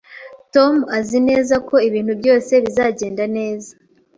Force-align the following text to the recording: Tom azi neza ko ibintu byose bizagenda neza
Tom 0.53 0.73
azi 0.97 1.17
neza 1.29 1.55
ko 1.67 1.75
ibintu 1.87 2.13
byose 2.21 2.51
bizagenda 2.63 3.23
neza 3.37 3.71